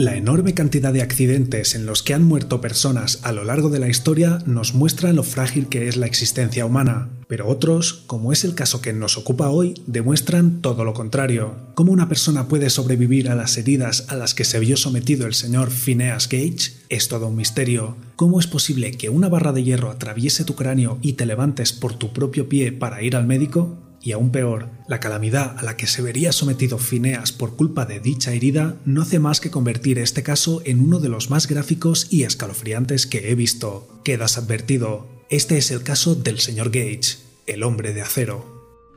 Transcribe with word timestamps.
La 0.00 0.16
enorme 0.16 0.54
cantidad 0.54 0.94
de 0.94 1.02
accidentes 1.02 1.74
en 1.74 1.84
los 1.84 2.02
que 2.02 2.14
han 2.14 2.24
muerto 2.24 2.62
personas 2.62 3.20
a 3.22 3.32
lo 3.32 3.44
largo 3.44 3.68
de 3.68 3.80
la 3.80 3.90
historia 3.90 4.38
nos 4.46 4.72
muestra 4.72 5.12
lo 5.12 5.22
frágil 5.22 5.68
que 5.68 5.88
es 5.88 5.98
la 5.98 6.06
existencia 6.06 6.64
humana, 6.64 7.10
pero 7.28 7.46
otros, 7.46 8.04
como 8.06 8.32
es 8.32 8.44
el 8.44 8.54
caso 8.54 8.80
que 8.80 8.94
nos 8.94 9.18
ocupa 9.18 9.50
hoy, 9.50 9.74
demuestran 9.86 10.62
todo 10.62 10.86
lo 10.86 10.94
contrario. 10.94 11.54
¿Cómo 11.74 11.92
una 11.92 12.08
persona 12.08 12.48
puede 12.48 12.70
sobrevivir 12.70 13.28
a 13.28 13.34
las 13.34 13.58
heridas 13.58 14.06
a 14.08 14.16
las 14.16 14.32
que 14.32 14.44
se 14.44 14.58
vio 14.58 14.78
sometido 14.78 15.26
el 15.26 15.34
señor 15.34 15.70
Phineas 15.70 16.30
Gage? 16.30 16.72
Es 16.88 17.08
todo 17.08 17.26
un 17.26 17.36
misterio. 17.36 17.98
¿Cómo 18.16 18.40
es 18.40 18.46
posible 18.46 18.92
que 18.92 19.10
una 19.10 19.28
barra 19.28 19.52
de 19.52 19.64
hierro 19.64 19.90
atraviese 19.90 20.44
tu 20.46 20.54
cráneo 20.54 20.96
y 21.02 21.12
te 21.12 21.26
levantes 21.26 21.74
por 21.74 21.92
tu 21.92 22.14
propio 22.14 22.48
pie 22.48 22.72
para 22.72 23.02
ir 23.02 23.16
al 23.16 23.26
médico? 23.26 23.76
Y 24.02 24.12
aún 24.12 24.30
peor, 24.30 24.70
la 24.88 24.98
calamidad 24.98 25.58
a 25.58 25.62
la 25.62 25.76
que 25.76 25.86
se 25.86 26.00
vería 26.00 26.32
sometido 26.32 26.78
Phineas 26.78 27.32
por 27.32 27.56
culpa 27.56 27.84
de 27.84 28.00
dicha 28.00 28.32
herida 28.32 28.76
no 28.86 29.02
hace 29.02 29.18
más 29.18 29.40
que 29.40 29.50
convertir 29.50 29.98
este 29.98 30.22
caso 30.22 30.62
en 30.64 30.80
uno 30.80 31.00
de 31.00 31.10
los 31.10 31.28
más 31.28 31.46
gráficos 31.46 32.06
y 32.10 32.22
escalofriantes 32.22 33.06
que 33.06 33.30
he 33.30 33.34
visto. 33.34 33.88
Quedas 34.02 34.38
advertido, 34.38 35.06
este 35.28 35.58
es 35.58 35.70
el 35.70 35.82
caso 35.82 36.14
del 36.14 36.38
señor 36.38 36.70
Gage, 36.70 37.18
el 37.46 37.62
hombre 37.62 37.92
de 37.92 38.00
acero. 38.00 38.96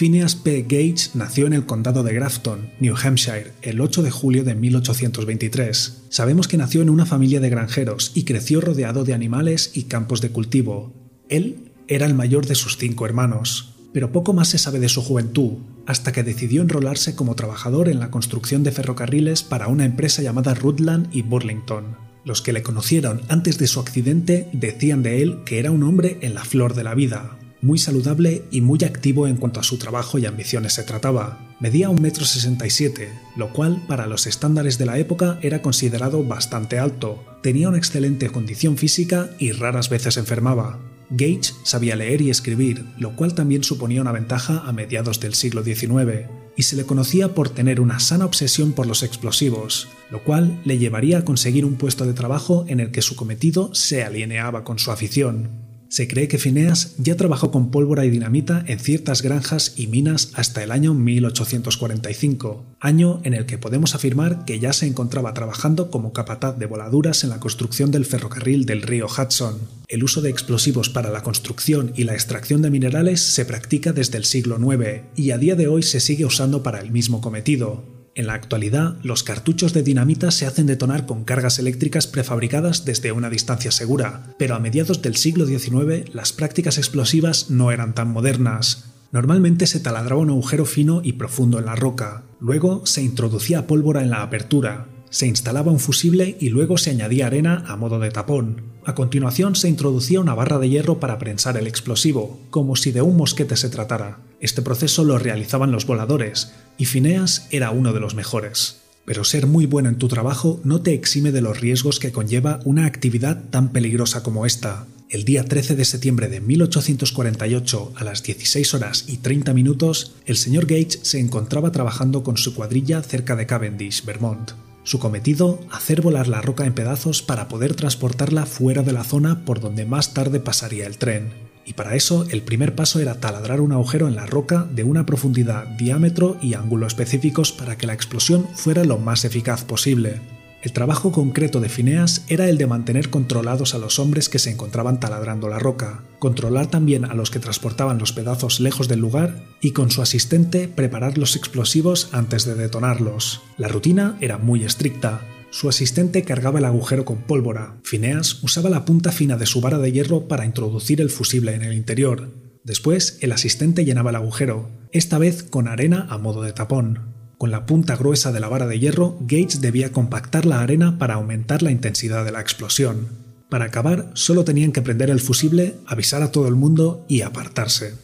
Phineas 0.00 0.34
P. 0.34 0.62
Gage 0.62 1.10
nació 1.12 1.46
en 1.46 1.52
el 1.52 1.66
condado 1.66 2.02
de 2.02 2.14
Grafton, 2.14 2.70
New 2.80 2.94
Hampshire, 2.96 3.52
el 3.60 3.82
8 3.82 4.02
de 4.02 4.10
julio 4.10 4.44
de 4.44 4.54
1823. 4.54 6.04
Sabemos 6.08 6.48
que 6.48 6.56
nació 6.56 6.80
en 6.80 6.88
una 6.88 7.04
familia 7.04 7.38
de 7.38 7.50
granjeros 7.50 8.10
y 8.14 8.24
creció 8.24 8.62
rodeado 8.62 9.04
de 9.04 9.12
animales 9.12 9.72
y 9.74 9.82
campos 9.82 10.22
de 10.22 10.30
cultivo. 10.30 10.94
Él 11.28 11.72
era 11.86 12.06
el 12.06 12.14
mayor 12.14 12.46
de 12.46 12.54
sus 12.54 12.78
cinco 12.78 13.04
hermanos, 13.04 13.74
pero 13.92 14.10
poco 14.10 14.32
más 14.32 14.48
se 14.48 14.56
sabe 14.56 14.78
de 14.78 14.88
su 14.88 15.02
juventud, 15.02 15.58
hasta 15.84 16.12
que 16.12 16.22
decidió 16.22 16.62
enrolarse 16.62 17.14
como 17.14 17.34
trabajador 17.34 17.90
en 17.90 18.00
la 18.00 18.10
construcción 18.10 18.62
de 18.62 18.72
ferrocarriles 18.72 19.42
para 19.42 19.68
una 19.68 19.84
empresa 19.84 20.22
llamada 20.22 20.54
Rutland 20.54 21.14
y 21.14 21.20
Burlington. 21.20 21.98
Los 22.24 22.40
que 22.40 22.54
le 22.54 22.62
conocieron 22.62 23.20
antes 23.28 23.58
de 23.58 23.66
su 23.66 23.80
accidente 23.80 24.48
decían 24.54 25.02
de 25.02 25.20
él 25.20 25.42
que 25.44 25.58
era 25.58 25.70
un 25.70 25.82
hombre 25.82 26.16
en 26.22 26.32
la 26.32 26.44
flor 26.46 26.72
de 26.72 26.84
la 26.84 26.94
vida, 26.94 27.36
muy 27.62 27.78
saludable 27.78 28.44
y 28.50 28.60
muy 28.60 28.82
activo 28.84 29.26
en 29.26 29.36
cuanto 29.36 29.60
a 29.60 29.64
su 29.64 29.78
trabajo 29.78 30.18
y 30.18 30.26
ambiciones 30.26 30.74
se 30.74 30.82
trataba. 30.82 31.56
Medía 31.60 31.90
1,67 31.90 33.02
m, 33.02 33.12
lo 33.36 33.52
cual 33.52 33.82
para 33.86 34.06
los 34.06 34.26
estándares 34.26 34.78
de 34.78 34.86
la 34.86 34.98
época 34.98 35.38
era 35.42 35.62
considerado 35.62 36.24
bastante 36.24 36.78
alto. 36.78 37.24
Tenía 37.42 37.68
una 37.68 37.78
excelente 37.78 38.28
condición 38.30 38.76
física 38.76 39.30
y 39.38 39.52
raras 39.52 39.90
veces 39.90 40.16
enfermaba. 40.16 40.78
Gage 41.10 41.52
sabía 41.64 41.96
leer 41.96 42.22
y 42.22 42.30
escribir, 42.30 42.86
lo 42.96 43.16
cual 43.16 43.34
también 43.34 43.64
suponía 43.64 44.00
una 44.00 44.12
ventaja 44.12 44.62
a 44.64 44.72
mediados 44.72 45.18
del 45.18 45.34
siglo 45.34 45.64
XIX, 45.64 46.28
y 46.56 46.62
se 46.62 46.76
le 46.76 46.84
conocía 46.84 47.34
por 47.34 47.48
tener 47.48 47.80
una 47.80 48.00
sana 48.00 48.26
obsesión 48.26 48.72
por 48.72 48.86
los 48.86 49.02
explosivos, 49.02 49.88
lo 50.10 50.22
cual 50.22 50.60
le 50.64 50.78
llevaría 50.78 51.18
a 51.18 51.24
conseguir 51.24 51.64
un 51.64 51.76
puesto 51.76 52.06
de 52.06 52.12
trabajo 52.12 52.64
en 52.68 52.80
el 52.80 52.90
que 52.90 53.02
su 53.02 53.16
cometido 53.16 53.74
se 53.74 54.04
alineaba 54.04 54.62
con 54.62 54.78
su 54.78 54.90
afición. 54.90 55.69
Se 55.90 56.06
cree 56.06 56.28
que 56.28 56.38
Phineas 56.38 56.94
ya 56.98 57.16
trabajó 57.16 57.50
con 57.50 57.72
pólvora 57.72 58.04
y 58.04 58.10
dinamita 58.10 58.62
en 58.68 58.78
ciertas 58.78 59.22
granjas 59.22 59.74
y 59.76 59.88
minas 59.88 60.30
hasta 60.34 60.62
el 60.62 60.70
año 60.70 60.94
1845, 60.94 62.64
año 62.78 63.20
en 63.24 63.34
el 63.34 63.44
que 63.44 63.58
podemos 63.58 63.96
afirmar 63.96 64.44
que 64.44 64.60
ya 64.60 64.72
se 64.72 64.86
encontraba 64.86 65.34
trabajando 65.34 65.90
como 65.90 66.12
capataz 66.12 66.56
de 66.56 66.66
voladuras 66.66 67.24
en 67.24 67.30
la 67.30 67.40
construcción 67.40 67.90
del 67.90 68.06
ferrocarril 68.06 68.66
del 68.66 68.82
río 68.82 69.06
Hudson. 69.06 69.58
El 69.88 70.04
uso 70.04 70.22
de 70.22 70.30
explosivos 70.30 70.90
para 70.90 71.10
la 71.10 71.24
construcción 71.24 71.92
y 71.96 72.04
la 72.04 72.14
extracción 72.14 72.62
de 72.62 72.70
minerales 72.70 73.20
se 73.20 73.44
practica 73.44 73.92
desde 73.92 74.16
el 74.16 74.24
siglo 74.24 74.60
IX 74.60 75.02
y 75.16 75.32
a 75.32 75.38
día 75.38 75.56
de 75.56 75.66
hoy 75.66 75.82
se 75.82 75.98
sigue 75.98 76.24
usando 76.24 76.62
para 76.62 76.78
el 76.78 76.92
mismo 76.92 77.20
cometido, 77.20 77.99
en 78.16 78.26
la 78.26 78.34
actualidad, 78.34 78.96
los 79.04 79.22
cartuchos 79.22 79.72
de 79.72 79.84
dinamita 79.84 80.32
se 80.32 80.44
hacen 80.44 80.66
detonar 80.66 81.06
con 81.06 81.24
cargas 81.24 81.60
eléctricas 81.60 82.08
prefabricadas 82.08 82.84
desde 82.84 83.12
una 83.12 83.30
distancia 83.30 83.70
segura, 83.70 84.34
pero 84.36 84.56
a 84.56 84.58
mediados 84.58 85.00
del 85.00 85.16
siglo 85.16 85.46
XIX 85.46 86.12
las 86.12 86.32
prácticas 86.32 86.76
explosivas 86.76 87.50
no 87.50 87.70
eran 87.70 87.94
tan 87.94 88.08
modernas. 88.08 88.90
Normalmente 89.12 89.66
se 89.66 89.78
taladraba 89.78 90.20
un 90.20 90.30
agujero 90.30 90.66
fino 90.66 91.02
y 91.04 91.12
profundo 91.12 91.60
en 91.60 91.66
la 91.66 91.76
roca, 91.76 92.24
luego 92.40 92.84
se 92.84 93.02
introducía 93.02 93.68
pólvora 93.68 94.02
en 94.02 94.10
la 94.10 94.22
apertura, 94.22 94.88
se 95.10 95.26
instalaba 95.26 95.72
un 95.72 95.80
fusible 95.80 96.36
y 96.40 96.48
luego 96.48 96.78
se 96.78 96.90
añadía 96.90 97.26
arena 97.26 97.64
a 97.68 97.76
modo 97.76 98.00
de 98.00 98.10
tapón. 98.10 98.62
A 98.84 98.94
continuación 98.94 99.54
se 99.54 99.68
introducía 99.68 100.20
una 100.20 100.34
barra 100.34 100.58
de 100.58 100.68
hierro 100.68 100.98
para 100.98 101.18
prensar 101.18 101.56
el 101.56 101.66
explosivo, 101.66 102.40
como 102.50 102.76
si 102.76 102.92
de 102.92 103.02
un 103.02 103.16
mosquete 103.16 103.56
se 103.56 103.68
tratara. 103.68 104.18
Este 104.40 104.62
proceso 104.62 105.04
lo 105.04 105.18
realizaban 105.18 105.70
los 105.70 105.86
voladores, 105.86 106.52
y 106.78 106.86
Phineas 106.86 107.46
era 107.50 107.70
uno 107.70 107.92
de 107.92 108.00
los 108.00 108.14
mejores. 108.14 108.80
Pero 109.04 109.24
ser 109.24 109.46
muy 109.46 109.66
bueno 109.66 109.88
en 109.88 109.98
tu 109.98 110.08
trabajo 110.08 110.60
no 110.64 110.80
te 110.80 110.94
exime 110.94 111.30
de 111.30 111.42
los 111.42 111.60
riesgos 111.60 111.98
que 111.98 112.12
conlleva 112.12 112.60
una 112.64 112.86
actividad 112.86 113.42
tan 113.50 113.70
peligrosa 113.70 114.22
como 114.22 114.46
esta. 114.46 114.86
El 115.10 115.24
día 115.24 115.44
13 115.44 115.74
de 115.76 115.84
septiembre 115.84 116.28
de 116.28 116.40
1848, 116.40 117.92
a 117.96 118.04
las 118.04 118.22
16 118.22 118.74
horas 118.74 119.04
y 119.08 119.18
30 119.18 119.52
minutos, 119.52 120.14
el 120.24 120.36
señor 120.36 120.66
Gage 120.66 121.00
se 121.02 121.18
encontraba 121.18 121.72
trabajando 121.72 122.22
con 122.22 122.36
su 122.36 122.54
cuadrilla 122.54 123.02
cerca 123.02 123.36
de 123.36 123.46
Cavendish, 123.46 124.04
Vermont. 124.04 124.52
Su 124.84 124.98
cometido, 124.98 125.60
hacer 125.70 126.00
volar 126.00 126.28
la 126.28 126.40
roca 126.40 126.64
en 126.64 126.74
pedazos 126.74 127.22
para 127.22 127.48
poder 127.48 127.74
transportarla 127.74 128.46
fuera 128.46 128.82
de 128.82 128.92
la 128.92 129.04
zona 129.04 129.44
por 129.44 129.60
donde 129.60 129.84
más 129.84 130.14
tarde 130.14 130.40
pasaría 130.40 130.86
el 130.86 130.96
tren. 130.96 131.49
Y 131.70 131.74
para 131.74 131.94
eso 131.94 132.26
el 132.30 132.42
primer 132.42 132.74
paso 132.74 132.98
era 132.98 133.20
taladrar 133.20 133.60
un 133.60 133.70
agujero 133.70 134.08
en 134.08 134.16
la 134.16 134.26
roca 134.26 134.66
de 134.72 134.82
una 134.82 135.06
profundidad, 135.06 135.68
diámetro 135.68 136.36
y 136.42 136.54
ángulo 136.54 136.84
específicos 136.84 137.52
para 137.52 137.78
que 137.78 137.86
la 137.86 137.92
explosión 137.92 138.48
fuera 138.54 138.82
lo 138.82 138.98
más 138.98 139.24
eficaz 139.24 139.62
posible. 139.62 140.20
El 140.62 140.72
trabajo 140.72 141.12
concreto 141.12 141.60
de 141.60 141.68
Phineas 141.68 142.24
era 142.26 142.48
el 142.48 142.58
de 142.58 142.66
mantener 142.66 143.08
controlados 143.08 143.76
a 143.76 143.78
los 143.78 144.00
hombres 144.00 144.28
que 144.28 144.40
se 144.40 144.50
encontraban 144.50 144.98
taladrando 144.98 145.48
la 145.48 145.60
roca, 145.60 146.02
controlar 146.18 146.66
también 146.66 147.04
a 147.04 147.14
los 147.14 147.30
que 147.30 147.38
transportaban 147.38 147.98
los 147.98 148.12
pedazos 148.12 148.58
lejos 148.58 148.88
del 148.88 148.98
lugar 148.98 149.44
y 149.60 149.70
con 149.70 149.92
su 149.92 150.02
asistente 150.02 150.66
preparar 150.66 151.18
los 151.18 151.36
explosivos 151.36 152.08
antes 152.10 152.46
de 152.46 152.56
detonarlos. 152.56 153.42
La 153.58 153.68
rutina 153.68 154.18
era 154.20 154.38
muy 154.38 154.64
estricta. 154.64 155.20
Su 155.50 155.68
asistente 155.68 156.22
cargaba 156.22 156.60
el 156.60 156.64
agujero 156.64 157.04
con 157.04 157.22
pólvora. 157.22 157.76
Phineas 157.82 158.42
usaba 158.42 158.70
la 158.70 158.84
punta 158.84 159.10
fina 159.10 159.36
de 159.36 159.46
su 159.46 159.60
vara 159.60 159.78
de 159.78 159.90
hierro 159.90 160.28
para 160.28 160.46
introducir 160.46 161.00
el 161.00 161.10
fusible 161.10 161.54
en 161.54 161.62
el 161.62 161.74
interior. 161.74 162.30
Después, 162.62 163.18
el 163.20 163.32
asistente 163.32 163.84
llenaba 163.84 164.10
el 164.10 164.16
agujero, 164.16 164.70
esta 164.92 165.18
vez 165.18 165.42
con 165.42 165.66
arena 165.66 166.06
a 166.08 166.18
modo 166.18 166.42
de 166.42 166.52
tapón. 166.52 167.14
Con 167.36 167.50
la 167.50 167.66
punta 167.66 167.96
gruesa 167.96 168.32
de 168.32 168.40
la 168.40 168.48
vara 168.48 168.66
de 168.66 168.78
hierro, 168.78 169.16
Gates 169.22 169.60
debía 169.60 169.92
compactar 169.92 170.46
la 170.46 170.60
arena 170.60 170.98
para 170.98 171.14
aumentar 171.14 171.62
la 171.62 171.70
intensidad 171.70 172.24
de 172.24 172.32
la 172.32 172.40
explosión. 172.40 173.08
Para 173.48 173.64
acabar, 173.64 174.10
solo 174.14 174.44
tenían 174.44 174.70
que 174.70 174.82
prender 174.82 175.10
el 175.10 175.20
fusible, 175.20 175.74
avisar 175.86 176.22
a 176.22 176.30
todo 176.30 176.46
el 176.46 176.54
mundo 176.54 177.04
y 177.08 177.22
apartarse. 177.22 177.94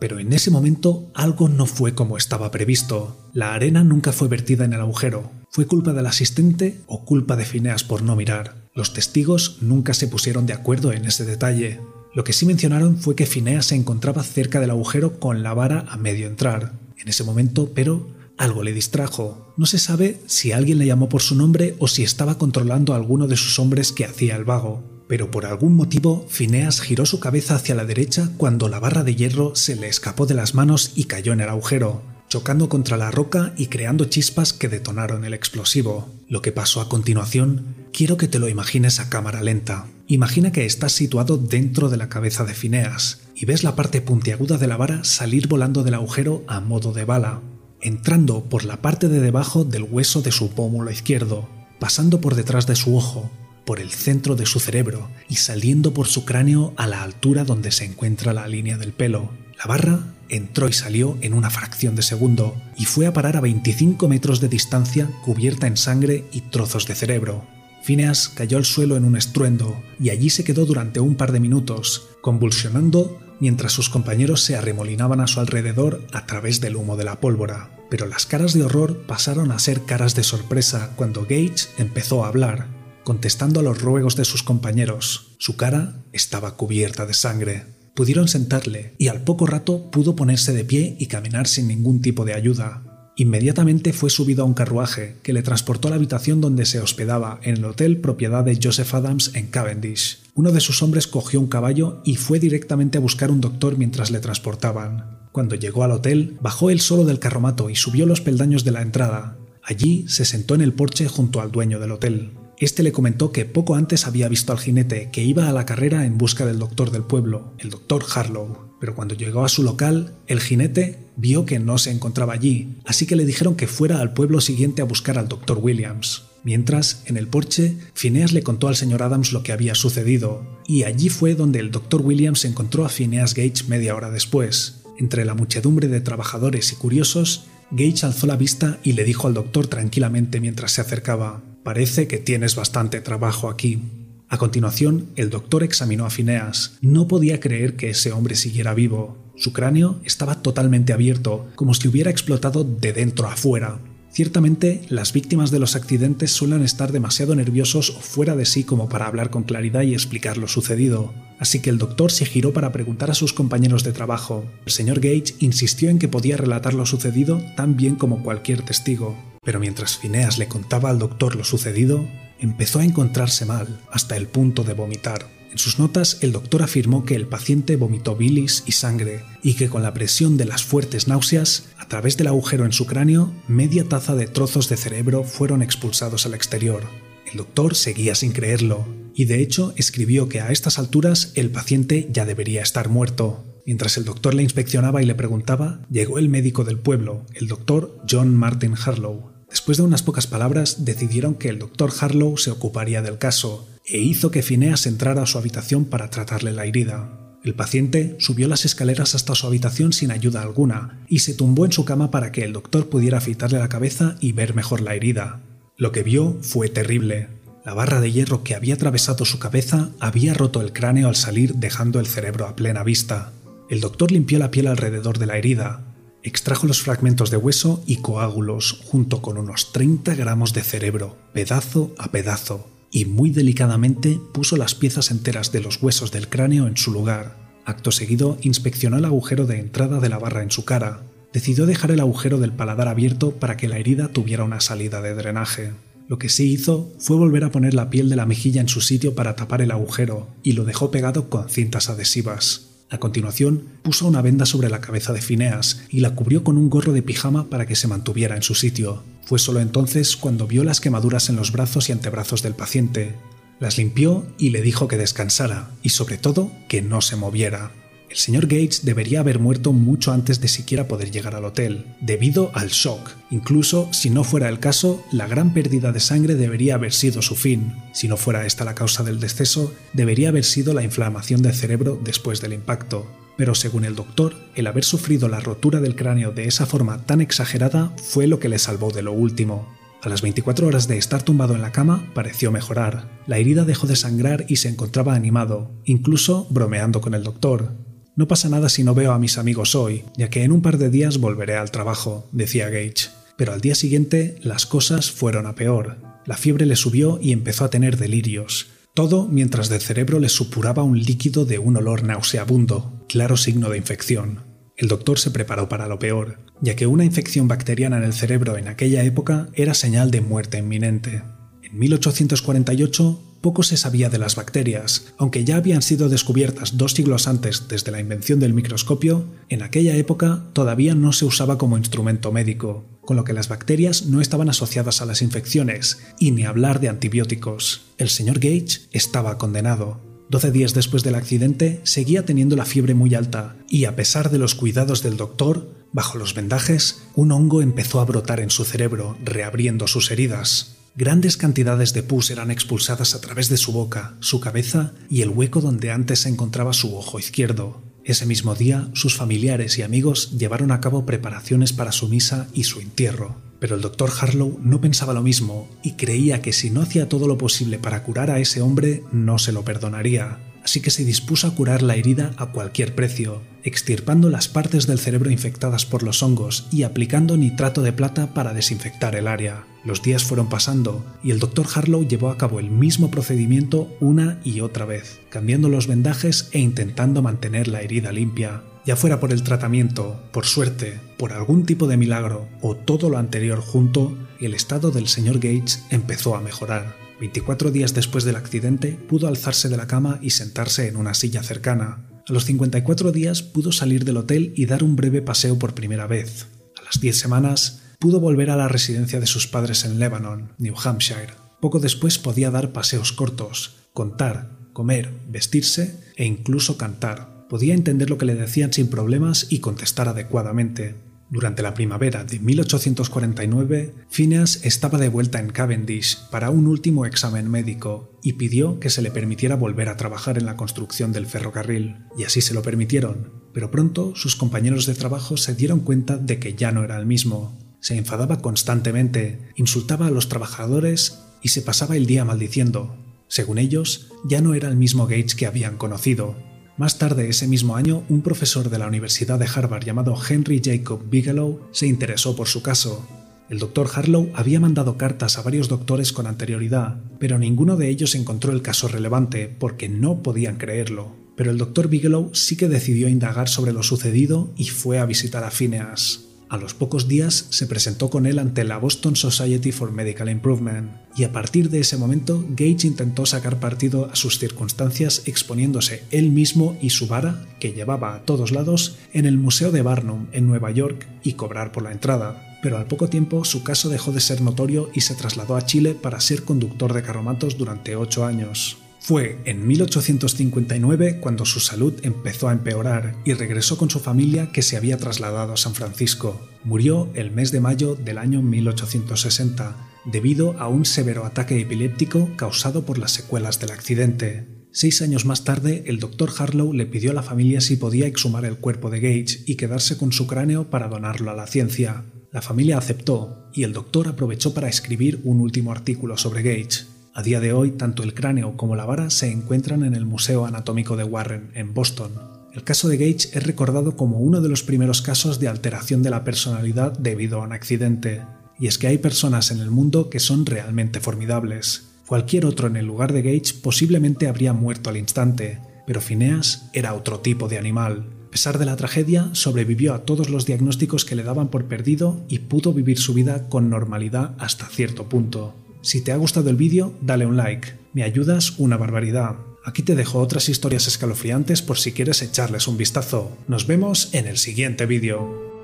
Pero 0.00 0.20
en 0.20 0.32
ese 0.32 0.50
momento 0.50 1.10
algo 1.14 1.48
no 1.48 1.66
fue 1.66 1.94
como 1.94 2.16
estaba 2.16 2.50
previsto. 2.50 3.30
La 3.34 3.52
arena 3.52 3.84
nunca 3.84 4.12
fue 4.12 4.28
vertida 4.28 4.64
en 4.64 4.72
el 4.72 4.80
agujero. 4.80 5.37
¿Fue 5.50 5.66
culpa 5.66 5.92
del 5.94 6.06
asistente 6.06 6.80
o 6.86 7.04
culpa 7.04 7.34
de 7.34 7.44
Phineas 7.44 7.82
por 7.82 8.02
no 8.02 8.16
mirar? 8.16 8.68
Los 8.74 8.92
testigos 8.92 9.58
nunca 9.62 9.94
se 9.94 10.06
pusieron 10.06 10.46
de 10.46 10.52
acuerdo 10.52 10.92
en 10.92 11.06
ese 11.06 11.24
detalle. 11.24 11.80
Lo 12.14 12.22
que 12.22 12.34
sí 12.34 12.44
mencionaron 12.44 12.98
fue 12.98 13.16
que 13.16 13.26
Phineas 13.26 13.66
se 13.66 13.74
encontraba 13.74 14.22
cerca 14.22 14.60
del 14.60 14.70
agujero 14.70 15.18
con 15.18 15.42
la 15.42 15.54
vara 15.54 15.86
a 15.88 15.96
medio 15.96 16.26
entrar. 16.26 16.72
En 16.98 17.08
ese 17.08 17.24
momento, 17.24 17.72
pero, 17.74 18.08
algo 18.36 18.62
le 18.62 18.74
distrajo. 18.74 19.54
No 19.56 19.64
se 19.64 19.78
sabe 19.78 20.20
si 20.26 20.52
alguien 20.52 20.78
le 20.78 20.86
llamó 20.86 21.08
por 21.08 21.22
su 21.22 21.34
nombre 21.34 21.76
o 21.78 21.88
si 21.88 22.02
estaba 22.02 22.36
controlando 22.36 22.92
a 22.92 22.96
alguno 22.96 23.26
de 23.26 23.36
sus 23.36 23.58
hombres 23.58 23.90
que 23.90 24.04
hacía 24.04 24.36
el 24.36 24.44
vago. 24.44 24.84
Pero 25.08 25.30
por 25.30 25.46
algún 25.46 25.74
motivo, 25.74 26.26
Phineas 26.28 26.82
giró 26.82 27.06
su 27.06 27.20
cabeza 27.20 27.54
hacia 27.54 27.74
la 27.74 27.86
derecha 27.86 28.30
cuando 28.36 28.68
la 28.68 28.80
barra 28.80 29.02
de 29.02 29.14
hierro 29.14 29.56
se 29.56 29.76
le 29.76 29.88
escapó 29.88 30.26
de 30.26 30.34
las 30.34 30.54
manos 30.54 30.92
y 30.94 31.04
cayó 31.04 31.32
en 31.32 31.40
el 31.40 31.48
agujero, 31.48 32.02
chocando 32.28 32.68
contra 32.68 32.96
la 32.96 33.10
roca 33.10 33.52
y 33.56 33.66
creando 33.66 34.04
chispas 34.04 34.52
que 34.52 34.68
detonaron 34.68 35.24
el 35.24 35.34
explosivo. 35.34 36.08
Lo 36.28 36.42
que 36.42 36.52
pasó 36.52 36.80
a 36.80 36.88
continuación, 36.88 37.74
quiero 37.92 38.16
que 38.16 38.28
te 38.28 38.38
lo 38.38 38.48
imagines 38.48 39.00
a 39.00 39.08
cámara 39.08 39.42
lenta. 39.42 39.86
Imagina 40.06 40.52
que 40.52 40.66
estás 40.66 40.92
situado 40.92 41.38
dentro 41.38 41.88
de 41.88 41.96
la 41.96 42.08
cabeza 42.08 42.44
de 42.44 42.54
Phineas 42.54 43.20
y 43.34 43.46
ves 43.46 43.64
la 43.64 43.76
parte 43.76 44.00
puntiaguda 44.00 44.58
de 44.58 44.66
la 44.66 44.76
vara 44.76 45.04
salir 45.04 45.48
volando 45.48 45.84
del 45.84 45.94
agujero 45.94 46.44
a 46.46 46.60
modo 46.60 46.92
de 46.92 47.04
bala, 47.04 47.40
entrando 47.80 48.44
por 48.44 48.64
la 48.64 48.82
parte 48.82 49.08
de 49.08 49.20
debajo 49.20 49.64
del 49.64 49.84
hueso 49.84 50.22
de 50.22 50.32
su 50.32 50.50
pómulo 50.50 50.90
izquierdo, 50.90 51.48
pasando 51.78 52.20
por 52.20 52.34
detrás 52.34 52.66
de 52.66 52.76
su 52.76 52.96
ojo, 52.96 53.30
por 53.64 53.80
el 53.80 53.90
centro 53.90 54.34
de 54.34 54.46
su 54.46 54.60
cerebro 54.60 55.10
y 55.28 55.36
saliendo 55.36 55.92
por 55.92 56.06
su 56.06 56.24
cráneo 56.24 56.72
a 56.76 56.86
la 56.86 57.02
altura 57.02 57.44
donde 57.44 57.70
se 57.70 57.84
encuentra 57.84 58.32
la 58.32 58.48
línea 58.48 58.78
del 58.78 58.92
pelo. 58.92 59.30
La 59.58 59.66
barra 59.66 59.98
entró 60.28 60.68
y 60.68 60.72
salió 60.72 61.18
en 61.20 61.34
una 61.34 61.50
fracción 61.50 61.96
de 61.96 62.02
segundo 62.02 62.56
y 62.76 62.84
fue 62.84 63.06
a 63.06 63.12
parar 63.12 63.36
a 63.36 63.40
25 63.40 64.06
metros 64.08 64.40
de 64.40 64.48
distancia 64.48 65.10
cubierta 65.24 65.66
en 65.66 65.76
sangre 65.76 66.26
y 66.32 66.42
trozos 66.42 66.86
de 66.86 66.94
cerebro. 66.94 67.44
Phineas 67.82 68.28
cayó 68.28 68.58
al 68.58 68.64
suelo 68.64 68.96
en 68.96 69.04
un 69.04 69.16
estruendo 69.16 69.82
y 69.98 70.10
allí 70.10 70.30
se 70.30 70.44
quedó 70.44 70.64
durante 70.64 71.00
un 71.00 71.16
par 71.16 71.32
de 71.32 71.40
minutos, 71.40 72.08
convulsionando 72.20 73.18
mientras 73.40 73.72
sus 73.72 73.88
compañeros 73.88 74.42
se 74.42 74.56
arremolinaban 74.56 75.20
a 75.20 75.26
su 75.26 75.40
alrededor 75.40 76.06
a 76.12 76.26
través 76.26 76.60
del 76.60 76.76
humo 76.76 76.96
de 76.96 77.04
la 77.04 77.20
pólvora. 77.20 77.70
Pero 77.90 78.06
las 78.06 78.26
caras 78.26 78.52
de 78.52 78.62
horror 78.62 79.06
pasaron 79.06 79.50
a 79.50 79.58
ser 79.58 79.84
caras 79.84 80.14
de 80.14 80.22
sorpresa 80.22 80.92
cuando 80.96 81.22
Gage 81.22 81.68
empezó 81.78 82.24
a 82.24 82.28
hablar, 82.28 82.68
contestando 83.02 83.60
a 83.60 83.62
los 83.62 83.80
ruegos 83.80 84.14
de 84.16 84.24
sus 84.24 84.42
compañeros. 84.42 85.34
Su 85.38 85.56
cara 85.56 85.96
estaba 86.12 86.56
cubierta 86.56 87.06
de 87.06 87.14
sangre. 87.14 87.77
Pudieron 87.98 88.28
sentarle 88.28 88.94
y 88.96 89.08
al 89.08 89.22
poco 89.22 89.44
rato 89.44 89.90
pudo 89.90 90.14
ponerse 90.14 90.52
de 90.52 90.62
pie 90.62 90.94
y 91.00 91.06
caminar 91.06 91.48
sin 91.48 91.66
ningún 91.66 92.00
tipo 92.00 92.24
de 92.24 92.32
ayuda. 92.32 93.10
Inmediatamente 93.16 93.92
fue 93.92 94.08
subido 94.08 94.44
a 94.44 94.46
un 94.46 94.54
carruaje 94.54 95.16
que 95.24 95.32
le 95.32 95.42
transportó 95.42 95.88
a 95.88 95.90
la 95.90 95.96
habitación 95.96 96.40
donde 96.40 96.64
se 96.64 96.78
hospedaba 96.78 97.40
en 97.42 97.56
el 97.56 97.64
hotel 97.64 97.96
propiedad 97.96 98.44
de 98.44 98.56
Joseph 98.62 98.94
Adams 98.94 99.32
en 99.34 99.48
Cavendish. 99.48 100.20
Uno 100.36 100.52
de 100.52 100.60
sus 100.60 100.80
hombres 100.84 101.08
cogió 101.08 101.40
un 101.40 101.48
caballo 101.48 102.00
y 102.04 102.14
fue 102.14 102.38
directamente 102.38 102.98
a 102.98 103.00
buscar 103.00 103.32
un 103.32 103.40
doctor 103.40 103.76
mientras 103.76 104.12
le 104.12 104.20
transportaban. 104.20 105.18
Cuando 105.32 105.56
llegó 105.56 105.82
al 105.82 105.90
hotel, 105.90 106.36
bajó 106.40 106.70
él 106.70 106.78
solo 106.78 107.04
del 107.04 107.18
carromato 107.18 107.68
y 107.68 107.74
subió 107.74 108.06
los 108.06 108.20
peldaños 108.20 108.62
de 108.62 108.70
la 108.70 108.82
entrada. 108.82 109.38
Allí 109.64 110.04
se 110.06 110.24
sentó 110.24 110.54
en 110.54 110.60
el 110.60 110.72
porche 110.72 111.08
junto 111.08 111.40
al 111.40 111.50
dueño 111.50 111.80
del 111.80 111.90
hotel. 111.90 112.30
Este 112.60 112.82
le 112.82 112.90
comentó 112.90 113.30
que 113.30 113.44
poco 113.44 113.76
antes 113.76 114.04
había 114.04 114.28
visto 114.28 114.52
al 114.52 114.58
jinete 114.58 115.10
que 115.12 115.22
iba 115.22 115.48
a 115.48 115.52
la 115.52 115.64
carrera 115.64 116.04
en 116.04 116.18
busca 116.18 116.44
del 116.44 116.58
doctor 116.58 116.90
del 116.90 117.04
pueblo, 117.04 117.52
el 117.58 117.70
doctor 117.70 118.04
Harlow. 118.12 118.74
Pero 118.80 118.96
cuando 118.96 119.14
llegó 119.14 119.44
a 119.44 119.48
su 119.48 119.62
local, 119.62 120.16
el 120.26 120.40
jinete 120.40 120.98
vio 121.16 121.46
que 121.46 121.60
no 121.60 121.78
se 121.78 121.92
encontraba 121.92 122.32
allí, 122.32 122.76
así 122.84 123.06
que 123.06 123.14
le 123.14 123.24
dijeron 123.24 123.54
que 123.54 123.68
fuera 123.68 124.00
al 124.00 124.12
pueblo 124.12 124.40
siguiente 124.40 124.82
a 124.82 124.86
buscar 124.86 125.18
al 125.18 125.28
doctor 125.28 125.58
Williams. 125.60 126.24
Mientras, 126.42 127.02
en 127.06 127.16
el 127.16 127.28
porche, 127.28 127.76
Phineas 127.94 128.32
le 128.32 128.42
contó 128.42 128.66
al 128.66 128.76
señor 128.76 129.02
Adams 129.04 129.32
lo 129.32 129.44
que 129.44 129.52
había 129.52 129.76
sucedido, 129.76 130.44
y 130.66 130.82
allí 130.82 131.10
fue 131.10 131.34
donde 131.34 131.60
el 131.60 131.70
doctor 131.70 132.02
Williams 132.02 132.44
encontró 132.44 132.84
a 132.84 132.88
Phineas 132.88 133.34
Gage 133.34 133.64
media 133.68 133.94
hora 133.94 134.10
después. 134.10 134.80
Entre 134.98 135.24
la 135.24 135.34
muchedumbre 135.34 135.86
de 135.86 136.00
trabajadores 136.00 136.72
y 136.72 136.76
curiosos, 136.76 137.44
Gage 137.70 138.06
alzó 138.06 138.26
la 138.26 138.36
vista 138.36 138.78
y 138.82 138.92
le 138.92 139.04
dijo 139.04 139.28
al 139.28 139.34
doctor 139.34 139.66
tranquilamente 139.66 140.40
mientras 140.40 140.72
se 140.72 140.80
acercaba 140.80 141.42
Parece 141.62 142.08
que 142.08 142.18
tienes 142.18 142.56
bastante 142.56 143.00
trabajo 143.00 143.48
aquí. 143.48 143.82
A 144.28 144.36
continuación, 144.36 145.06
el 145.16 145.30
doctor 145.30 145.62
examinó 145.62 146.04
a 146.04 146.10
Phineas. 146.10 146.76
No 146.80 147.08
podía 147.08 147.40
creer 147.40 147.76
que 147.76 147.90
ese 147.90 148.12
hombre 148.12 148.36
siguiera 148.36 148.74
vivo. 148.74 149.16
Su 149.36 149.52
cráneo 149.52 150.00
estaba 150.04 150.42
totalmente 150.42 150.92
abierto, 150.92 151.48
como 151.54 151.72
si 151.72 151.88
hubiera 151.88 152.10
explotado 152.10 152.64
de 152.64 152.92
dentro 152.92 153.28
a 153.28 153.36
fuera. 153.36 153.78
Ciertamente, 154.18 154.82
las 154.88 155.12
víctimas 155.12 155.52
de 155.52 155.60
los 155.60 155.76
accidentes 155.76 156.32
suelen 156.32 156.64
estar 156.64 156.90
demasiado 156.90 157.36
nerviosos 157.36 157.90
o 157.90 158.00
fuera 158.00 158.34
de 158.34 158.46
sí 158.46 158.64
como 158.64 158.88
para 158.88 159.06
hablar 159.06 159.30
con 159.30 159.44
claridad 159.44 159.82
y 159.82 159.92
explicar 159.92 160.38
lo 160.38 160.48
sucedido, 160.48 161.14
así 161.38 161.60
que 161.60 161.70
el 161.70 161.78
doctor 161.78 162.10
se 162.10 162.24
giró 162.24 162.52
para 162.52 162.72
preguntar 162.72 163.12
a 163.12 163.14
sus 163.14 163.32
compañeros 163.32 163.84
de 163.84 163.92
trabajo. 163.92 164.44
El 164.66 164.72
señor 164.72 164.98
Gage 164.98 165.36
insistió 165.38 165.88
en 165.88 166.00
que 166.00 166.08
podía 166.08 166.36
relatar 166.36 166.74
lo 166.74 166.84
sucedido 166.84 167.40
tan 167.56 167.76
bien 167.76 167.94
como 167.94 168.24
cualquier 168.24 168.62
testigo. 168.62 169.16
Pero 169.44 169.60
mientras 169.60 169.98
Phineas 169.98 170.36
le 170.36 170.48
contaba 170.48 170.90
al 170.90 170.98
doctor 170.98 171.36
lo 171.36 171.44
sucedido, 171.44 172.04
empezó 172.40 172.80
a 172.80 172.84
encontrarse 172.84 173.44
mal, 173.44 173.78
hasta 173.88 174.16
el 174.16 174.26
punto 174.26 174.64
de 174.64 174.74
vomitar. 174.74 175.37
En 175.50 175.58
sus 175.58 175.78
notas, 175.78 176.18
el 176.20 176.32
doctor 176.32 176.62
afirmó 176.62 177.04
que 177.04 177.14
el 177.14 177.26
paciente 177.26 177.76
vomitó 177.76 178.16
bilis 178.16 178.64
y 178.66 178.72
sangre 178.72 179.22
y 179.42 179.54
que 179.54 179.68
con 179.68 179.82
la 179.82 179.94
presión 179.94 180.36
de 180.36 180.44
las 180.44 180.62
fuertes 180.62 181.08
náuseas, 181.08 181.68
a 181.78 181.88
través 181.88 182.16
del 182.16 182.26
agujero 182.26 182.66
en 182.66 182.72
su 182.72 182.86
cráneo, 182.86 183.32
media 183.48 183.88
taza 183.88 184.14
de 184.14 184.26
trozos 184.26 184.68
de 184.68 184.76
cerebro 184.76 185.24
fueron 185.24 185.62
expulsados 185.62 186.26
al 186.26 186.34
exterior. 186.34 186.82
El 187.30 187.38
doctor 187.38 187.74
seguía 187.74 188.14
sin 188.14 188.32
creerlo 188.32 188.86
y 189.14 189.24
de 189.24 189.40
hecho 189.40 189.72
escribió 189.76 190.28
que 190.28 190.40
a 190.40 190.50
estas 190.50 190.78
alturas 190.78 191.32
el 191.34 191.50
paciente 191.50 192.08
ya 192.12 192.24
debería 192.24 192.62
estar 192.62 192.88
muerto. 192.88 193.44
Mientras 193.66 193.96
el 193.96 194.04
doctor 194.04 194.34
le 194.34 194.42
inspeccionaba 194.42 195.02
y 195.02 195.06
le 195.06 195.14
preguntaba, 195.14 195.80
llegó 195.90 196.18
el 196.18 196.28
médico 196.28 196.64
del 196.64 196.78
pueblo, 196.78 197.26
el 197.34 197.48
doctor 197.48 197.98
John 198.08 198.34
Martin 198.34 198.74
Harlow. 198.74 199.32
Después 199.50 199.78
de 199.78 199.84
unas 199.84 200.02
pocas 200.02 200.26
palabras, 200.26 200.84
decidieron 200.84 201.34
que 201.34 201.48
el 201.48 201.58
doctor 201.58 201.90
Harlow 202.00 202.36
se 202.36 202.50
ocuparía 202.50 203.02
del 203.02 203.18
caso, 203.18 203.66
e 203.88 203.98
hizo 203.98 204.30
que 204.30 204.42
Phineas 204.42 204.86
entrara 204.86 205.22
a 205.22 205.26
su 205.26 205.38
habitación 205.38 205.84
para 205.84 206.10
tratarle 206.10 206.52
la 206.52 206.66
herida. 206.66 207.08
El 207.42 207.54
paciente 207.54 208.16
subió 208.18 208.48
las 208.48 208.64
escaleras 208.64 209.14
hasta 209.14 209.34
su 209.34 209.46
habitación 209.46 209.92
sin 209.92 210.10
ayuda 210.10 210.42
alguna 210.42 211.00
y 211.08 211.20
se 211.20 211.34
tumbó 211.34 211.64
en 211.64 211.72
su 211.72 211.84
cama 211.84 212.10
para 212.10 212.32
que 212.32 212.44
el 212.44 212.52
doctor 212.52 212.88
pudiera 212.88 213.18
afeitarle 213.18 213.58
la 213.58 213.68
cabeza 213.68 214.16
y 214.20 214.32
ver 214.32 214.54
mejor 214.54 214.80
la 214.80 214.94
herida. 214.94 215.40
Lo 215.76 215.92
que 215.92 216.02
vio 216.02 216.36
fue 216.42 216.68
terrible. 216.68 217.28
La 217.64 217.74
barra 217.74 218.00
de 218.00 218.10
hierro 218.12 218.42
que 218.42 218.54
había 218.54 218.74
atravesado 218.74 219.24
su 219.24 219.38
cabeza 219.38 219.90
había 220.00 220.34
roto 220.34 220.60
el 220.60 220.72
cráneo 220.72 221.08
al 221.08 221.16
salir 221.16 221.54
dejando 221.54 222.00
el 222.00 222.06
cerebro 222.06 222.46
a 222.46 222.56
plena 222.56 222.82
vista. 222.82 223.32
El 223.70 223.80
doctor 223.80 224.10
limpió 224.10 224.38
la 224.38 224.50
piel 224.50 224.66
alrededor 224.66 225.18
de 225.18 225.26
la 225.26 225.38
herida, 225.38 225.84
extrajo 226.22 226.66
los 226.66 226.82
fragmentos 226.82 227.30
de 227.30 227.36
hueso 227.36 227.82
y 227.86 227.98
coágulos 227.98 228.80
junto 228.84 229.22
con 229.22 229.38
unos 229.38 229.72
30 229.72 230.14
gramos 230.14 230.52
de 230.52 230.62
cerebro, 230.62 231.16
pedazo 231.32 231.94
a 231.98 232.10
pedazo, 232.10 232.68
y 232.90 233.04
muy 233.04 233.30
delicadamente 233.30 234.20
puso 234.32 234.56
las 234.56 234.74
piezas 234.74 235.10
enteras 235.10 235.52
de 235.52 235.60
los 235.60 235.82
huesos 235.82 236.10
del 236.10 236.28
cráneo 236.28 236.66
en 236.66 236.76
su 236.76 236.90
lugar. 236.90 237.36
Acto 237.64 237.92
seguido 237.92 238.38
inspeccionó 238.42 238.96
el 238.96 239.04
agujero 239.04 239.46
de 239.46 239.58
entrada 239.58 240.00
de 240.00 240.08
la 240.08 240.18
barra 240.18 240.42
en 240.42 240.50
su 240.50 240.64
cara. 240.64 241.02
Decidió 241.32 241.66
dejar 241.66 241.90
el 241.90 242.00
agujero 242.00 242.38
del 242.38 242.52
paladar 242.52 242.88
abierto 242.88 243.32
para 243.32 243.56
que 243.56 243.68
la 243.68 243.78
herida 243.78 244.08
tuviera 244.08 244.44
una 244.44 244.60
salida 244.60 245.02
de 245.02 245.14
drenaje. 245.14 245.72
Lo 246.08 246.18
que 246.18 246.30
sí 246.30 246.50
hizo 246.50 246.90
fue 246.98 247.16
volver 247.16 247.44
a 247.44 247.52
poner 247.52 247.74
la 247.74 247.90
piel 247.90 248.08
de 248.08 248.16
la 248.16 248.24
mejilla 248.24 248.62
en 248.62 248.68
su 248.68 248.80
sitio 248.80 249.14
para 249.14 249.36
tapar 249.36 249.60
el 249.60 249.70
agujero 249.70 250.28
y 250.42 250.52
lo 250.52 250.64
dejó 250.64 250.90
pegado 250.90 251.28
con 251.28 251.50
cintas 251.50 251.90
adhesivas. 251.90 252.67
A 252.90 252.98
continuación, 252.98 253.64
puso 253.82 254.06
una 254.06 254.22
venda 254.22 254.46
sobre 254.46 254.70
la 254.70 254.80
cabeza 254.80 255.12
de 255.12 255.20
Phineas 255.20 255.82
y 255.90 256.00
la 256.00 256.14
cubrió 256.14 256.42
con 256.42 256.56
un 256.56 256.70
gorro 256.70 256.92
de 256.92 257.02
pijama 257.02 257.50
para 257.50 257.66
que 257.66 257.76
se 257.76 257.88
mantuviera 257.88 258.34
en 258.34 258.42
su 258.42 258.54
sitio. 258.54 259.02
Fue 259.24 259.38
solo 259.38 259.60
entonces 259.60 260.16
cuando 260.16 260.46
vio 260.46 260.64
las 260.64 260.80
quemaduras 260.80 261.28
en 261.28 261.36
los 261.36 261.52
brazos 261.52 261.88
y 261.88 261.92
antebrazos 261.92 262.42
del 262.42 262.54
paciente. 262.54 263.14
Las 263.60 263.76
limpió 263.76 264.26
y 264.38 264.50
le 264.50 264.62
dijo 264.62 264.88
que 264.88 264.96
descansara 264.96 265.70
y 265.82 265.90
sobre 265.90 266.16
todo 266.16 266.50
que 266.68 266.80
no 266.80 267.02
se 267.02 267.16
moviera. 267.16 267.72
El 268.10 268.16
señor 268.16 268.46
Gates 268.46 268.86
debería 268.86 269.20
haber 269.20 269.38
muerto 269.38 269.72
mucho 269.72 270.12
antes 270.12 270.40
de 270.40 270.48
siquiera 270.48 270.88
poder 270.88 271.10
llegar 271.10 271.34
al 271.34 271.44
hotel, 271.44 271.84
debido 272.00 272.50
al 272.54 272.68
shock. 272.68 273.10
Incluso 273.30 273.88
si 273.92 274.08
no 274.08 274.24
fuera 274.24 274.48
el 274.48 274.60
caso, 274.60 275.04
la 275.12 275.26
gran 275.26 275.52
pérdida 275.52 275.92
de 275.92 276.00
sangre 276.00 276.34
debería 276.34 276.76
haber 276.76 276.94
sido 276.94 277.20
su 277.20 277.36
fin. 277.36 277.74
Si 277.92 278.08
no 278.08 278.16
fuera 278.16 278.46
esta 278.46 278.64
la 278.64 278.74
causa 278.74 279.02
del 279.02 279.20
deceso, 279.20 279.74
debería 279.92 280.30
haber 280.30 280.44
sido 280.44 280.72
la 280.72 280.82
inflamación 280.82 281.42
del 281.42 281.54
cerebro 281.54 282.00
después 282.02 282.40
del 282.40 282.54
impacto. 282.54 283.06
Pero 283.36 283.54
según 283.54 283.84
el 283.84 283.94
doctor, 283.94 284.34
el 284.54 284.66
haber 284.66 284.84
sufrido 284.84 285.28
la 285.28 285.40
rotura 285.40 285.80
del 285.80 285.94
cráneo 285.94 286.32
de 286.32 286.46
esa 286.46 286.64
forma 286.64 287.04
tan 287.04 287.20
exagerada 287.20 287.94
fue 288.02 288.26
lo 288.26 288.40
que 288.40 288.48
le 288.48 288.58
salvó 288.58 288.90
de 288.90 289.02
lo 289.02 289.12
último. 289.12 289.68
A 290.00 290.08
las 290.08 290.22
24 290.22 290.66
horas 290.66 290.88
de 290.88 290.96
estar 290.96 291.22
tumbado 291.22 291.54
en 291.54 291.62
la 291.62 291.72
cama, 291.72 292.08
pareció 292.14 292.50
mejorar. 292.52 293.20
La 293.26 293.38
herida 293.38 293.64
dejó 293.64 293.86
de 293.86 293.96
sangrar 293.96 294.46
y 294.48 294.56
se 294.56 294.68
encontraba 294.68 295.14
animado, 295.14 295.72
incluso 295.84 296.46
bromeando 296.50 297.00
con 297.00 297.14
el 297.14 297.24
doctor. 297.24 297.87
No 298.18 298.26
pasa 298.26 298.48
nada 298.48 298.68
si 298.68 298.82
no 298.82 298.96
veo 298.96 299.12
a 299.12 299.18
mis 299.20 299.38
amigos 299.38 299.76
hoy, 299.76 300.02
ya 300.16 300.28
que 300.28 300.42
en 300.42 300.50
un 300.50 300.60
par 300.60 300.76
de 300.76 300.90
días 300.90 301.18
volveré 301.18 301.54
al 301.54 301.70
trabajo, 301.70 302.28
decía 302.32 302.68
Gage. 302.68 303.10
Pero 303.36 303.52
al 303.52 303.60
día 303.60 303.76
siguiente 303.76 304.34
las 304.42 304.66
cosas 304.66 305.12
fueron 305.12 305.46
a 305.46 305.54
peor. 305.54 305.98
La 306.26 306.36
fiebre 306.36 306.66
le 306.66 306.74
subió 306.74 307.20
y 307.22 307.30
empezó 307.30 307.64
a 307.64 307.70
tener 307.70 307.96
delirios. 307.96 308.70
Todo 308.92 309.28
mientras 309.28 309.68
del 309.68 309.80
cerebro 309.80 310.18
le 310.18 310.30
supuraba 310.30 310.82
un 310.82 310.98
líquido 310.98 311.44
de 311.44 311.60
un 311.60 311.76
olor 311.76 312.02
nauseabundo, 312.02 313.06
claro 313.08 313.36
signo 313.36 313.70
de 313.70 313.78
infección. 313.78 314.40
El 314.76 314.88
doctor 314.88 315.20
se 315.20 315.30
preparó 315.30 315.68
para 315.68 315.86
lo 315.86 316.00
peor, 316.00 316.40
ya 316.60 316.74
que 316.74 316.88
una 316.88 317.04
infección 317.04 317.46
bacteriana 317.46 317.98
en 317.98 318.02
el 318.02 318.14
cerebro 318.14 318.58
en 318.58 318.66
aquella 318.66 319.04
época 319.04 319.48
era 319.54 319.74
señal 319.74 320.10
de 320.10 320.22
muerte 320.22 320.58
inminente. 320.58 321.22
En 321.62 321.78
1848 321.78 323.27
poco 323.40 323.62
se 323.62 323.76
sabía 323.76 324.10
de 324.10 324.18
las 324.18 324.36
bacterias, 324.36 325.06
aunque 325.16 325.44
ya 325.44 325.56
habían 325.56 325.82
sido 325.82 326.08
descubiertas 326.08 326.76
dos 326.76 326.92
siglos 326.92 327.28
antes 327.28 327.68
desde 327.68 327.92
la 327.92 328.00
invención 328.00 328.40
del 328.40 328.54
microscopio, 328.54 329.24
en 329.48 329.62
aquella 329.62 329.96
época 329.96 330.44
todavía 330.52 330.94
no 330.94 331.12
se 331.12 331.24
usaba 331.24 331.58
como 331.58 331.78
instrumento 331.78 332.32
médico, 332.32 332.84
con 333.00 333.16
lo 333.16 333.24
que 333.24 333.32
las 333.32 333.48
bacterias 333.48 334.06
no 334.06 334.20
estaban 334.20 334.48
asociadas 334.48 335.00
a 335.00 335.06
las 335.06 335.22
infecciones, 335.22 335.98
y 336.18 336.32
ni 336.32 336.44
hablar 336.44 336.80
de 336.80 336.88
antibióticos. 336.88 337.82
El 337.96 338.08
señor 338.08 338.38
Gage 338.38 338.80
estaba 338.92 339.38
condenado. 339.38 340.00
Doce 340.28 340.50
días 340.50 340.74
después 340.74 341.04
del 341.04 341.14
accidente 341.14 341.80
seguía 341.84 342.26
teniendo 342.26 342.54
la 342.54 342.66
fiebre 342.66 342.94
muy 342.94 343.14
alta, 343.14 343.56
y 343.68 343.86
a 343.86 343.96
pesar 343.96 344.30
de 344.30 344.38
los 344.38 344.54
cuidados 344.54 345.02
del 345.02 345.16
doctor, 345.16 345.72
bajo 345.92 346.18
los 346.18 346.34
vendajes, 346.34 347.02
un 347.14 347.32
hongo 347.32 347.62
empezó 347.62 348.00
a 348.00 348.04
brotar 348.04 348.40
en 348.40 348.50
su 348.50 348.64
cerebro, 348.64 349.16
reabriendo 349.24 349.86
sus 349.86 350.10
heridas. 350.10 350.77
Grandes 350.98 351.36
cantidades 351.36 351.92
de 351.92 352.02
pus 352.02 352.28
eran 352.32 352.50
expulsadas 352.50 353.14
a 353.14 353.20
través 353.20 353.48
de 353.48 353.56
su 353.56 353.70
boca, 353.70 354.16
su 354.18 354.40
cabeza 354.40 354.94
y 355.08 355.22
el 355.22 355.28
hueco 355.28 355.60
donde 355.60 355.92
antes 355.92 356.18
se 356.18 356.28
encontraba 356.28 356.72
su 356.72 356.96
ojo 356.96 357.20
izquierdo. 357.20 357.80
Ese 358.02 358.26
mismo 358.26 358.56
día, 358.56 358.88
sus 358.94 359.14
familiares 359.14 359.78
y 359.78 359.82
amigos 359.82 360.36
llevaron 360.36 360.72
a 360.72 360.80
cabo 360.80 361.06
preparaciones 361.06 361.72
para 361.72 361.92
su 361.92 362.08
misa 362.08 362.48
y 362.52 362.64
su 362.64 362.80
entierro. 362.80 363.36
Pero 363.60 363.76
el 363.76 363.80
doctor 363.80 364.10
Harlow 364.10 364.58
no 364.60 364.80
pensaba 364.80 365.14
lo 365.14 365.22
mismo 365.22 365.68
y 365.84 365.92
creía 365.92 366.42
que 366.42 366.52
si 366.52 366.68
no 366.68 366.82
hacía 366.82 367.08
todo 367.08 367.28
lo 367.28 367.38
posible 367.38 367.78
para 367.78 368.02
curar 368.02 368.32
a 368.32 368.40
ese 368.40 368.60
hombre, 368.60 369.04
no 369.12 369.38
se 369.38 369.52
lo 369.52 369.64
perdonaría. 369.64 370.47
Así 370.68 370.82
que 370.82 370.90
se 370.90 371.02
dispuso 371.02 371.46
a 371.46 371.54
curar 371.54 371.80
la 371.80 371.96
herida 371.96 372.32
a 372.36 372.52
cualquier 372.52 372.94
precio, 372.94 373.40
extirpando 373.62 374.28
las 374.28 374.48
partes 374.48 374.86
del 374.86 374.98
cerebro 374.98 375.30
infectadas 375.30 375.86
por 375.86 376.02
los 376.02 376.22
hongos 376.22 376.66
y 376.70 376.82
aplicando 376.82 377.38
nitrato 377.38 377.80
de 377.80 377.94
plata 377.94 378.34
para 378.34 378.52
desinfectar 378.52 379.16
el 379.16 379.28
área. 379.28 379.64
Los 379.82 380.02
días 380.02 380.24
fueron 380.24 380.50
pasando 380.50 381.06
y 381.24 381.30
el 381.30 381.38
Dr. 381.38 381.66
Harlow 381.74 382.06
llevó 382.06 382.28
a 382.28 382.36
cabo 382.36 382.60
el 382.60 382.70
mismo 382.70 383.10
procedimiento 383.10 383.88
una 383.98 384.42
y 384.44 384.60
otra 384.60 384.84
vez, 384.84 385.20
cambiando 385.30 385.70
los 385.70 385.86
vendajes 385.86 386.50
e 386.52 386.58
intentando 386.58 387.22
mantener 387.22 387.66
la 387.66 387.80
herida 387.80 388.12
limpia. 388.12 388.62
Ya 388.84 388.94
fuera 388.94 389.20
por 389.20 389.32
el 389.32 389.44
tratamiento, 389.44 390.20
por 390.32 390.44
suerte, 390.44 391.00
por 391.16 391.32
algún 391.32 391.64
tipo 391.64 391.86
de 391.86 391.96
milagro 391.96 392.46
o 392.60 392.76
todo 392.76 393.08
lo 393.08 393.16
anterior 393.16 393.60
junto, 393.62 394.18
el 394.38 394.52
estado 394.52 394.90
del 394.90 395.08
señor 395.08 395.36
Gates 395.36 395.82
empezó 395.88 396.36
a 396.36 396.42
mejorar. 396.42 397.07
24 397.20 397.70
días 397.70 397.94
después 397.94 398.24
del 398.24 398.36
accidente 398.36 398.92
pudo 398.92 399.26
alzarse 399.26 399.68
de 399.68 399.76
la 399.76 399.86
cama 399.86 400.18
y 400.22 400.30
sentarse 400.30 400.88
en 400.88 400.96
una 400.96 401.14
silla 401.14 401.42
cercana. 401.42 402.06
A 402.28 402.32
los 402.32 402.44
54 402.44 403.10
días 403.12 403.42
pudo 403.42 403.72
salir 403.72 404.04
del 404.04 404.18
hotel 404.18 404.52
y 404.54 404.66
dar 404.66 404.84
un 404.84 404.96
breve 404.96 405.22
paseo 405.22 405.58
por 405.58 405.74
primera 405.74 406.06
vez. 406.06 406.46
A 406.78 406.82
las 406.82 407.00
10 407.00 407.18
semanas 407.18 407.82
pudo 407.98 408.20
volver 408.20 408.50
a 408.50 408.56
la 408.56 408.68
residencia 408.68 409.18
de 409.18 409.26
sus 409.26 409.46
padres 409.46 409.84
en 409.84 409.98
Lebanon, 409.98 410.52
New 410.58 410.74
Hampshire. 410.82 411.32
Poco 411.60 411.80
después 411.80 412.18
podía 412.18 412.50
dar 412.50 412.72
paseos 412.72 413.12
cortos, 413.12 413.76
contar, 413.92 414.50
comer, 414.72 415.10
vestirse 415.28 415.98
e 416.16 416.24
incluso 416.24 416.78
cantar. 416.78 417.46
Podía 417.48 417.74
entender 417.74 418.10
lo 418.10 418.18
que 418.18 418.26
le 418.26 418.36
decían 418.36 418.72
sin 418.72 418.88
problemas 418.88 419.46
y 419.50 419.58
contestar 419.58 420.08
adecuadamente. 420.08 421.07
Durante 421.30 421.62
la 421.62 421.74
primavera 421.74 422.24
de 422.24 422.38
1849, 422.38 423.94
Phineas 424.08 424.60
estaba 424.64 424.98
de 424.98 425.10
vuelta 425.10 425.38
en 425.40 425.50
Cavendish 425.50 426.18
para 426.30 426.48
un 426.48 426.66
último 426.66 427.04
examen 427.04 427.50
médico 427.50 428.18
y 428.22 428.34
pidió 428.34 428.80
que 428.80 428.88
se 428.88 429.02
le 429.02 429.10
permitiera 429.10 429.54
volver 429.54 429.90
a 429.90 429.98
trabajar 429.98 430.38
en 430.38 430.46
la 430.46 430.56
construcción 430.56 431.12
del 431.12 431.26
ferrocarril, 431.26 431.96
y 432.16 432.24
así 432.24 432.40
se 432.40 432.54
lo 432.54 432.62
permitieron, 432.62 433.30
pero 433.52 433.70
pronto 433.70 434.14
sus 434.14 434.36
compañeros 434.36 434.86
de 434.86 434.94
trabajo 434.94 435.36
se 435.36 435.54
dieron 435.54 435.80
cuenta 435.80 436.16
de 436.16 436.38
que 436.38 436.54
ya 436.54 436.72
no 436.72 436.82
era 436.82 436.96
el 436.96 437.04
mismo. 437.04 437.58
Se 437.80 437.98
enfadaba 437.98 438.40
constantemente, 438.40 439.50
insultaba 439.54 440.06
a 440.06 440.10
los 440.10 440.30
trabajadores 440.30 441.18
y 441.42 441.48
se 441.48 441.60
pasaba 441.60 441.96
el 441.96 442.06
día 442.06 442.24
maldiciendo. 442.24 442.96
Según 443.28 443.58
ellos, 443.58 444.08
ya 444.24 444.40
no 444.40 444.54
era 444.54 444.68
el 444.68 444.76
mismo 444.76 445.06
Gates 445.06 445.34
que 445.34 445.46
habían 445.46 445.76
conocido, 445.76 446.36
más 446.78 446.96
tarde 446.96 447.28
ese 447.28 447.48
mismo 447.48 447.74
año, 447.74 448.04
un 448.08 448.22
profesor 448.22 448.70
de 448.70 448.78
la 448.78 448.86
Universidad 448.86 449.38
de 449.38 449.48
Harvard 449.52 449.84
llamado 449.84 450.16
Henry 450.28 450.62
Jacob 450.64 451.02
Bigelow 451.10 451.60
se 451.72 451.88
interesó 451.88 452.36
por 452.36 452.46
su 452.46 452.62
caso. 452.62 453.04
El 453.50 453.58
doctor 453.58 453.88
Harlow 453.92 454.30
había 454.34 454.60
mandado 454.60 454.96
cartas 454.96 455.38
a 455.38 455.42
varios 455.42 455.68
doctores 455.68 456.12
con 456.12 456.28
anterioridad, 456.28 457.00
pero 457.18 457.38
ninguno 457.38 457.76
de 457.76 457.88
ellos 457.88 458.14
encontró 458.14 458.52
el 458.52 458.62
caso 458.62 458.86
relevante 458.86 459.48
porque 459.48 459.88
no 459.88 460.22
podían 460.22 460.56
creerlo. 460.56 461.16
Pero 461.34 461.50
el 461.50 461.58
doctor 461.58 461.88
Bigelow 461.88 462.30
sí 462.32 462.56
que 462.56 462.68
decidió 462.68 463.08
indagar 463.08 463.48
sobre 463.48 463.72
lo 463.72 463.82
sucedido 463.82 464.52
y 464.56 464.66
fue 464.66 464.98
a 464.98 465.06
visitar 465.06 465.42
a 465.44 465.50
Phineas. 465.50 466.27
A 466.50 466.56
los 466.56 466.72
pocos 466.72 467.08
días 467.08 467.46
se 467.50 467.66
presentó 467.66 468.08
con 468.08 468.24
él 468.24 468.38
ante 468.38 468.64
la 468.64 468.78
Boston 468.78 469.16
Society 469.16 469.70
for 469.70 469.92
Medical 469.92 470.30
Improvement, 470.30 470.90
y 471.14 471.24
a 471.24 471.32
partir 471.32 471.68
de 471.68 471.80
ese 471.80 471.98
momento 471.98 472.42
Gage 472.48 472.86
intentó 472.86 473.26
sacar 473.26 473.60
partido 473.60 474.08
a 474.10 474.16
sus 474.16 474.38
circunstancias 474.38 475.22
exponiéndose 475.26 476.04
él 476.10 476.30
mismo 476.30 476.78
y 476.80 476.90
su 476.90 477.06
vara, 477.06 477.44
que 477.60 477.74
llevaba 477.74 478.14
a 478.14 478.22
todos 478.22 478.50
lados, 478.50 478.96
en 479.12 479.26
el 479.26 479.36
Museo 479.36 479.72
de 479.72 479.82
Barnum 479.82 480.28
en 480.32 480.46
Nueva 480.46 480.70
York 480.70 481.06
y 481.22 481.34
cobrar 481.34 481.70
por 481.70 481.82
la 481.82 481.92
entrada. 481.92 482.58
Pero 482.62 482.78
al 482.78 482.86
poco 482.86 483.08
tiempo 483.08 483.44
su 483.44 483.62
caso 483.62 483.90
dejó 483.90 484.12
de 484.12 484.20
ser 484.20 484.40
notorio 484.40 484.88
y 484.94 485.02
se 485.02 485.14
trasladó 485.14 485.54
a 485.54 485.66
Chile 485.66 485.94
para 485.94 486.20
ser 486.20 486.44
conductor 486.44 486.94
de 486.94 487.02
carromatos 487.02 487.58
durante 487.58 487.94
ocho 487.94 488.24
años. 488.24 488.78
Fue 489.08 489.38
en 489.46 489.66
1859 489.66 491.20
cuando 491.20 491.46
su 491.46 491.60
salud 491.60 491.94
empezó 492.02 492.50
a 492.50 492.52
empeorar 492.52 493.16
y 493.24 493.32
regresó 493.32 493.78
con 493.78 493.88
su 493.88 494.00
familia 494.00 494.52
que 494.52 494.60
se 494.60 494.76
había 494.76 494.98
trasladado 494.98 495.54
a 495.54 495.56
San 495.56 495.74
Francisco. 495.74 496.46
Murió 496.62 497.08
el 497.14 497.30
mes 497.30 497.50
de 497.50 497.60
mayo 497.60 497.94
del 497.94 498.18
año 498.18 498.42
1860 498.42 499.78
debido 500.04 500.60
a 500.60 500.68
un 500.68 500.84
severo 500.84 501.24
ataque 501.24 501.58
epiléptico 501.58 502.28
causado 502.36 502.84
por 502.84 502.98
las 502.98 503.12
secuelas 503.12 503.58
del 503.60 503.70
accidente. 503.70 504.46
Seis 504.72 505.00
años 505.00 505.24
más 505.24 505.42
tarde, 505.42 505.84
el 505.86 506.00
doctor 506.00 506.30
Harlow 506.38 506.74
le 506.74 506.84
pidió 506.84 507.12
a 507.12 507.14
la 507.14 507.22
familia 507.22 507.62
si 507.62 507.76
podía 507.76 508.06
exhumar 508.06 508.44
el 508.44 508.58
cuerpo 508.58 508.90
de 508.90 509.00
Gage 509.00 509.42
y 509.46 509.54
quedarse 509.54 509.96
con 509.96 510.12
su 510.12 510.26
cráneo 510.26 510.68
para 510.68 510.88
donarlo 510.88 511.30
a 511.30 511.34
la 511.34 511.46
ciencia. 511.46 512.04
La 512.30 512.42
familia 512.42 512.76
aceptó 512.76 513.48
y 513.54 513.62
el 513.62 513.72
doctor 513.72 514.06
aprovechó 514.06 514.52
para 514.52 514.68
escribir 514.68 515.22
un 515.24 515.40
último 515.40 515.72
artículo 515.72 516.18
sobre 516.18 516.42
Gage. 516.42 516.97
A 517.18 517.22
día 517.22 517.40
de 517.40 517.52
hoy, 517.52 517.72
tanto 517.72 518.04
el 518.04 518.14
cráneo 518.14 518.56
como 518.56 518.76
la 518.76 518.84
vara 518.84 519.10
se 519.10 519.32
encuentran 519.32 519.82
en 519.82 519.94
el 519.94 520.04
Museo 520.04 520.46
Anatómico 520.46 520.96
de 520.96 521.02
Warren, 521.02 521.50
en 521.54 521.74
Boston. 521.74 522.12
El 522.54 522.62
caso 522.62 522.88
de 522.88 522.96
Gage 522.96 523.36
es 523.36 523.42
recordado 523.42 523.96
como 523.96 524.18
uno 524.20 524.40
de 524.40 524.48
los 524.48 524.62
primeros 524.62 525.02
casos 525.02 525.40
de 525.40 525.48
alteración 525.48 526.04
de 526.04 526.10
la 526.10 526.22
personalidad 526.22 526.96
debido 526.96 527.40
a 527.40 527.44
un 527.44 527.52
accidente. 527.52 528.22
Y 528.60 528.68
es 528.68 528.78
que 528.78 528.86
hay 528.86 528.98
personas 528.98 529.50
en 529.50 529.58
el 529.58 529.72
mundo 529.72 530.10
que 530.10 530.20
son 530.20 530.46
realmente 530.46 531.00
formidables. 531.00 531.88
Cualquier 532.06 532.46
otro 532.46 532.68
en 532.68 532.76
el 532.76 532.86
lugar 532.86 533.12
de 533.12 533.22
Gage 533.22 533.54
posiblemente 533.64 534.28
habría 534.28 534.52
muerto 534.52 534.88
al 534.88 534.96
instante, 534.96 535.58
pero 535.88 536.00
Phineas 536.00 536.70
era 536.72 536.94
otro 536.94 537.18
tipo 537.18 537.48
de 537.48 537.58
animal. 537.58 538.06
A 538.28 538.30
pesar 538.30 538.58
de 538.58 538.64
la 538.64 538.76
tragedia, 538.76 539.30
sobrevivió 539.32 539.92
a 539.92 540.04
todos 540.04 540.30
los 540.30 540.46
diagnósticos 540.46 541.04
que 541.04 541.16
le 541.16 541.24
daban 541.24 541.48
por 541.48 541.64
perdido 541.64 542.24
y 542.28 542.38
pudo 542.38 542.72
vivir 542.72 542.96
su 542.96 543.12
vida 543.12 543.48
con 543.48 543.70
normalidad 543.70 544.36
hasta 544.38 544.66
cierto 544.66 545.08
punto. 545.08 545.56
Si 545.80 546.02
te 546.02 546.12
ha 546.12 546.16
gustado 546.16 546.50
el 546.50 546.56
vídeo, 546.56 546.92
dale 547.00 547.26
un 547.26 547.36
like. 547.36 547.68
Me 547.92 548.02
ayudas 548.02 548.58
una 548.58 548.76
barbaridad. 548.76 549.36
Aquí 549.64 549.82
te 549.82 549.94
dejo 549.94 550.18
otras 550.18 550.48
historias 550.48 550.86
escalofriantes 550.86 551.62
por 551.62 551.78
si 551.78 551.92
quieres 551.92 552.22
echarles 552.22 552.68
un 552.68 552.76
vistazo. 552.76 553.36
Nos 553.48 553.66
vemos 553.66 554.10
en 554.12 554.26
el 554.26 554.38
siguiente 554.38 554.86
vídeo. 554.86 555.57